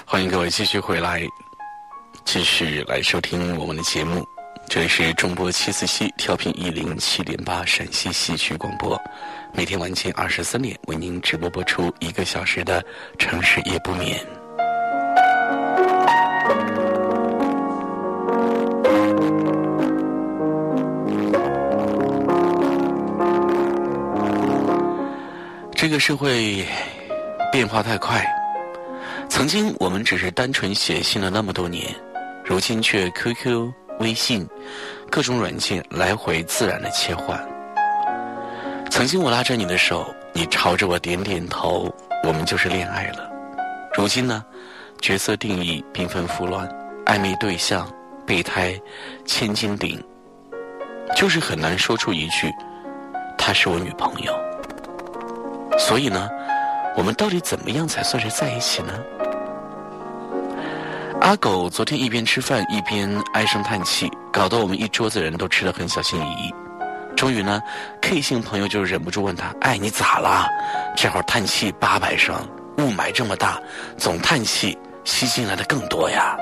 [0.05, 1.21] 欢迎各位继续回来，
[2.25, 4.27] 继续来收听我们的节目。
[4.67, 8.99] 这里是中波七四七调频一零七点八陕西戏曲广播，
[9.53, 12.83] 每天晚间二十三点为您直播播出一个小时的
[13.17, 14.19] 城市夜不眠。
[25.89, 26.63] 这个社会
[27.51, 28.23] 变化太快，
[29.27, 31.83] 曾经我们只是单纯写信了那么多年，
[32.45, 34.47] 如今却 QQ、微信
[35.09, 37.43] 各种软件来回自然的切换。
[38.91, 41.91] 曾经我拉着你的手，你朝着我点点头，
[42.23, 43.27] 我们就是恋爱了。
[43.97, 44.45] 如今呢，
[45.01, 46.69] 角色定义缤纷复乱，
[47.07, 47.91] 暧昧对象、
[48.27, 48.79] 备胎、
[49.25, 49.99] 千斤顶，
[51.15, 52.47] 就是很难说出一句
[53.39, 54.31] “她是我女朋友”。
[55.79, 56.29] 所以呢，
[56.95, 58.93] 我们到底怎么样才算是在一起呢？
[61.21, 66.53] 阿狗昨天一边吃饭一边唉声叹气，搞得我们一桌子人都吃得很小心翼翼。
[67.15, 67.61] 终于呢
[68.01, 70.47] ，K 姓朋友就忍不住问他：“哎，你咋了？
[70.95, 72.35] 这会儿叹气八百声，
[72.77, 73.59] 雾霾这么大，
[73.97, 76.37] 总叹气，吸进来的更多呀。”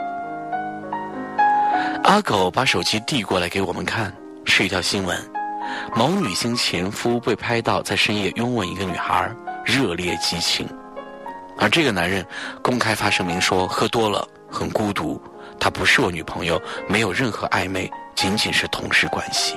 [2.04, 4.14] 阿狗把手机递过来给我们看，
[4.46, 5.37] 是一条新闻。
[5.96, 9.30] 某女星前夫被拍到在深夜拥吻一个女孩，
[9.66, 10.68] 热烈激情。
[11.58, 12.26] 而这个男人
[12.62, 15.22] 公开发声明说，喝多了，很孤独，
[15.60, 19.56] 她不是我女朋友，没有任何暧昧，仅仅是同事关系。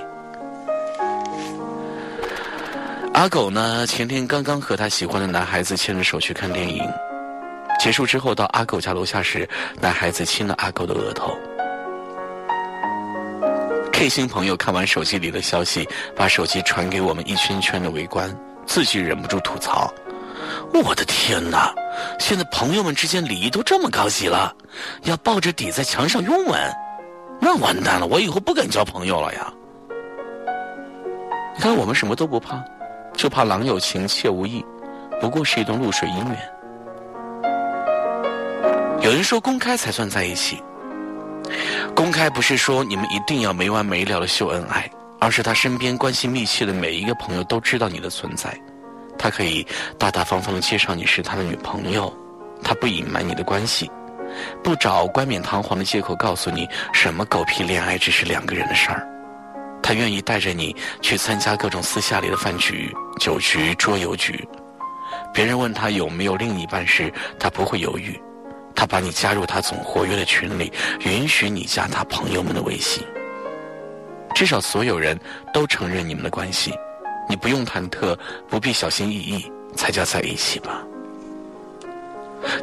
[3.12, 6.83] 阿狗呢，前天刚刚和他喜欢的男孩子牵着手去看电影，
[7.79, 9.47] 结束之后到阿狗家楼下时，
[9.79, 11.39] 男孩子亲了阿狗的额头。
[14.01, 15.87] K 星朋友看完手机里的消息，
[16.17, 18.35] 把手机传给我们一圈圈的围观，
[18.65, 19.93] 自己忍不住吐槽
[20.73, 21.71] ：“我的天哪！
[22.19, 24.57] 现在朋友们之间礼仪都这么高级了，
[25.03, 26.59] 要抱着底在墙上拥吻，
[27.43, 29.53] 那完蛋了，我以后不敢交朋友了呀！”
[31.57, 32.59] 你看，我们什么都不怕，
[33.13, 34.65] 就怕郎有情妾无意，
[35.21, 36.39] 不过是一段露水姻缘。
[39.03, 40.59] 有人说，公开才算在一起。
[41.95, 48.57] 公开不是说你们一定要没完没了的秀恩爱，而是他身边关系密切的每一个朋友都知道你的存在，
[49.19, 49.67] 他可以
[49.99, 52.13] 大大方方的介绍你是他的女朋友，
[52.63, 53.91] 他不隐瞒你的关系，
[54.63, 59.07] 不找冠冕堂皇的借口告诉你什么狗屁恋爱只是两个人的事儿，
[59.83, 64.47] 他愿意带着你去参加各种私下里的饭局、酒局、桌游局，
[65.35, 68.19] 别人问他有没有另一半时，他不会犹豫。
[68.81, 73.07] 他把你加入他总活跃的群里，允许你加他朋友们的微信。
[74.35, 75.20] 至少所有人
[75.53, 76.72] 都承认你们的关系，
[77.28, 78.16] 你不用忐忑，
[78.49, 80.83] 不必小心翼翼，才叫在一起吧。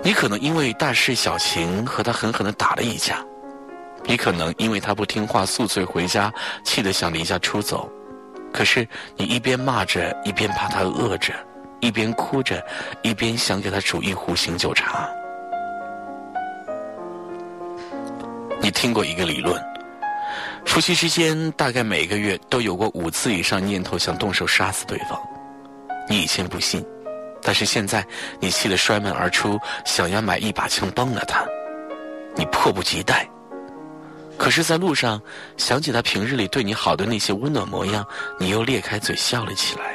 [0.03, 3.23] 你可能因为大事小情和他狠狠的打了一架，
[4.03, 7.87] 你可能因为他不听话宿醉回家，气得想离家出走。
[8.51, 11.31] 可是你一边骂着，一边怕他饿着，
[11.79, 12.59] 一边哭着，
[13.03, 15.07] 一边想给他煮一壶醒酒茶。
[18.61, 19.61] 你听过一个理论，
[20.65, 25.19] 夫妻之间大概每个月都有过五次以上念头想动手杀死对方。
[26.09, 26.85] 你以前不信。
[27.39, 28.05] 但是现在，
[28.41, 31.45] 你气得摔门而出，想要买一把枪崩了他，
[32.35, 33.25] 你迫不及待。
[34.37, 35.21] 可是，在路上
[35.55, 38.05] 想起他平日里对你好的那些温暖模样，
[38.37, 39.93] 你又裂开嘴笑了起来。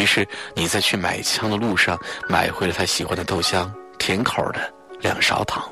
[0.00, 3.68] 于是，你在去买枪的路上，买回了他喜欢的豆浆，
[3.98, 5.64] 甜口的两勺糖。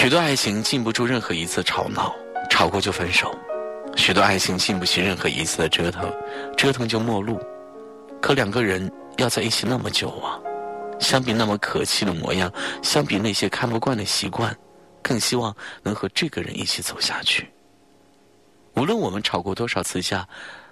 [0.00, 2.14] 许多爱情禁不住任何一次吵闹，
[2.48, 3.36] 吵过就分手。
[3.96, 6.08] 许多爱情经不起任何一次的折腾，
[6.56, 7.44] 折腾就陌路。
[8.22, 10.38] 可两个人要在一起那么久啊，
[11.00, 12.48] 相比那么可气的模样，
[12.80, 14.56] 相比那些看不惯的习惯，
[15.02, 17.50] 更希望能和这个人一起走下去。
[18.74, 20.24] 无论我们吵过多少次架，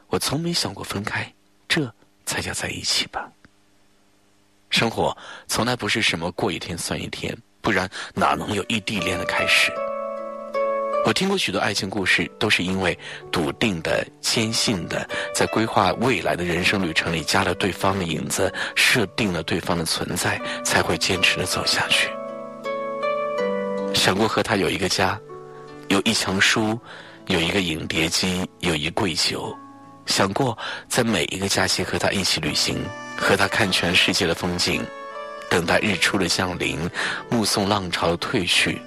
[0.07, 1.29] 我从没想过分开，
[1.66, 1.93] 这
[2.27, 3.29] 才叫在一起吧。
[4.70, 5.16] 生活
[5.49, 7.37] 从来不是什么过一天算一天，
[7.67, 9.73] 不然哪能有异地恋的开始？
[11.05, 12.97] 我听过许多爱情故事，都是因为
[13.33, 15.05] 笃定的、坚信的，
[15.35, 22.09] 在规划未来的人生旅程里加了对方的影子，设定了对方的存在，才会坚持的走下去。
[23.95, 25.19] 想过和他有一个家，
[25.89, 26.79] 有一墙书，
[27.27, 29.53] 有一个影碟机，有一柜酒。
[30.07, 30.57] 想过
[30.89, 32.81] 在每一个假期和他一起旅行，
[33.17, 34.87] 和他看全世界的风景，
[35.49, 36.90] 等待日出的降临，
[37.28, 38.80] 目送浪潮的退去，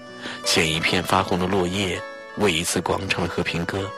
[0.44, 2.02] 捡一片发红的落叶。
[2.38, 3.90] 为一次广场的和平歌，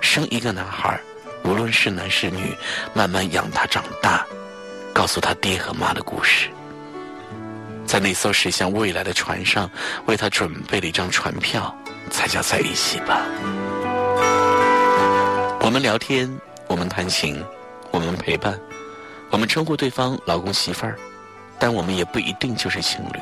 [0.00, 0.98] 生一个男孩，
[1.44, 2.56] 无论是男是女，
[2.94, 4.24] 慢慢养他长大，
[4.94, 6.48] 告诉他爹和妈的故事。
[7.84, 9.70] 在那艘驶向未来的船上，
[10.06, 11.76] 为他准备了一张船票，
[12.10, 13.20] 才叫在一起吧。
[15.60, 16.30] 我们聊天，
[16.68, 17.44] 我们谈情，
[17.90, 18.58] 我们陪伴，
[19.28, 20.98] 我们称呼对方老公媳妇儿，
[21.62, 23.20] 但我们也不一定就是情侣。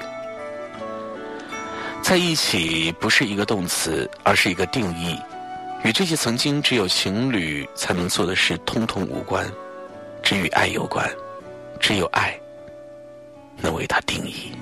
[2.00, 5.20] 在一起不是一个动词，而是一个定义，
[5.84, 9.46] 与这些曾经只有情侣才能做的事通通无关，
[10.22, 11.06] 只与爱有关，
[11.78, 12.34] 只有爱
[13.58, 14.52] 能为它定义。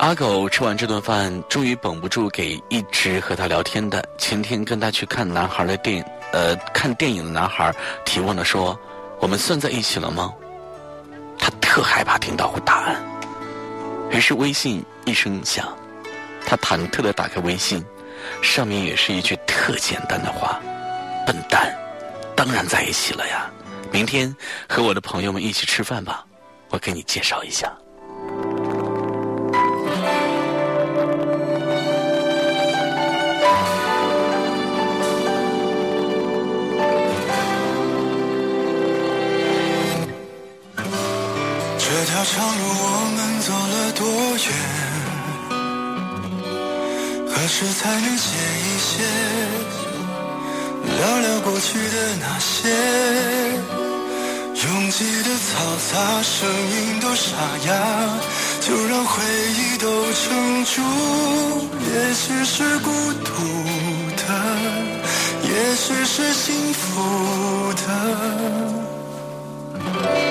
[0.00, 6.02] 阿狗吃完这顿饭，终于绷不住给一直和他聊天的前天跟他去看男孩的电影。
[6.32, 7.70] 呃，看电影的男孩
[8.06, 8.78] 提问了说
[9.20, 10.32] ：“我们算在一起了吗？”
[11.38, 12.96] 他特害怕听到答案，
[14.10, 15.68] 于是微信一声响，
[16.46, 17.84] 他忐忑的打开微信，
[18.40, 20.58] 上面也是一句特简单的话
[21.26, 21.76] ：“笨蛋，
[22.34, 23.50] 当然在一起了呀！
[23.92, 24.34] 明天
[24.66, 26.24] 和我的朋友们一起吃饭吧，
[26.70, 27.70] 我给你介绍一下。”
[42.32, 44.06] 长路我们走了多
[44.46, 44.48] 远？
[47.26, 49.02] 何时才能歇一歇？
[50.96, 52.70] 聊聊过去的那些，
[54.62, 55.44] 拥挤的嘈
[55.90, 57.34] 杂，声音都沙
[57.66, 57.68] 哑，
[58.60, 59.24] 就让回
[59.58, 60.80] 忆都撑住。
[61.82, 62.90] 也许是孤
[63.24, 63.32] 独
[64.16, 64.22] 的，
[65.42, 70.29] 也许是幸福的。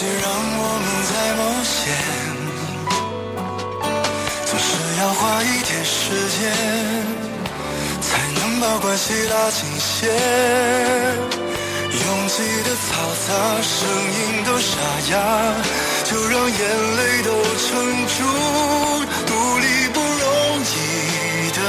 [0.00, 1.92] 谁让我们在冒险，
[4.46, 4.66] 总是
[4.98, 6.00] 要花一点时
[6.40, 6.40] 间，
[8.00, 10.08] 才能把关系拉近些。
[11.92, 12.88] 拥挤的嘈
[13.26, 13.28] 杂，
[13.60, 13.76] 声
[14.16, 14.72] 音都沙
[15.12, 15.14] 哑，
[16.04, 16.56] 就让眼
[16.96, 17.28] 泪都
[17.60, 17.68] 撑
[18.06, 18.24] 住。
[19.26, 20.24] 独立不容
[20.64, 20.72] 易
[21.52, 21.60] 的，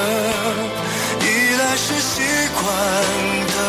[1.19, 1.27] 依
[1.59, 2.23] 赖是习
[2.55, 2.63] 惯。
[3.51, 3.59] 的。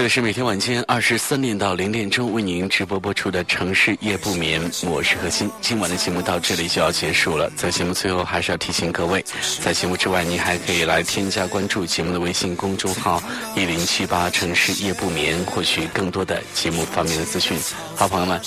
[0.00, 5.50] 这里是每天晚间二十三点到零点钟为您直播播出的城市夜不眠，我是何欣。
[5.60, 9.22] 今晚的节目到这里就要结束了，在节目最后还是要提醒各位，
[9.62, 13.22] 在节目之外，您还可以来添加关注节目的微信公众号
[13.54, 17.58] 一零七八城市夜不眠，获取更多的节目方面的资讯。
[17.94, 18.40] 好，朋友们，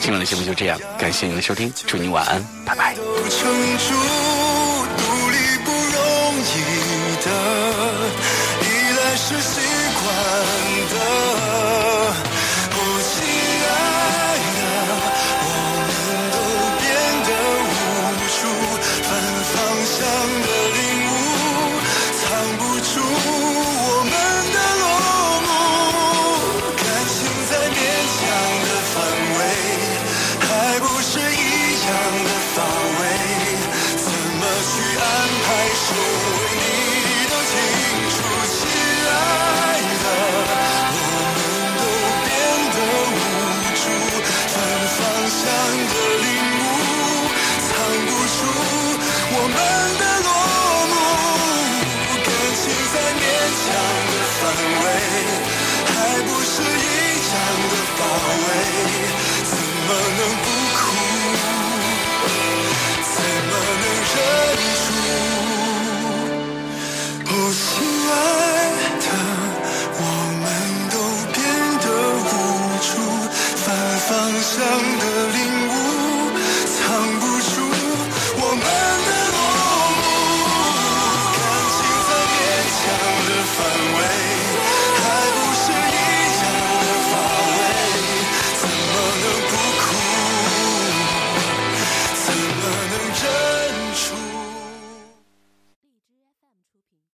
[0.00, 2.96] 今晚的节目就这样，感谢您的收听，祝您晚安，拜拜。